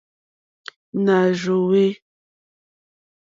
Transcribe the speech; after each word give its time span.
Nà 1.03 1.17
rzóhwè. 1.39 1.87